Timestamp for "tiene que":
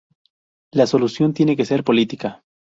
1.35-1.63